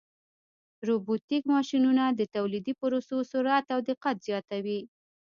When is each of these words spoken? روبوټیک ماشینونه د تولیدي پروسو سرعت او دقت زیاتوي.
روبوټیک 0.87 1.43
ماشینونه 1.53 2.03
د 2.09 2.21
تولیدي 2.35 2.73
پروسو 2.81 3.17
سرعت 3.31 3.65
او 3.75 3.79
دقت 3.89 4.15
زیاتوي. 4.27 4.79